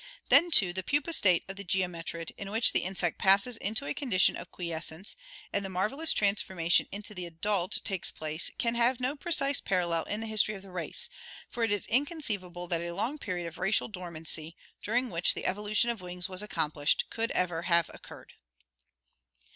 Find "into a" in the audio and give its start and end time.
3.57-3.93